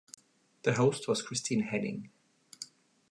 The 0.63 0.73
host 0.73 1.07
was 1.07 1.21
Christine 1.21 1.59
Henning. 1.61 2.09